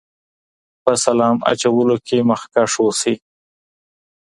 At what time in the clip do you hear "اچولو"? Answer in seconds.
1.51-1.97